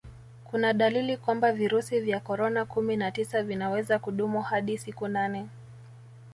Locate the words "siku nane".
4.77-5.47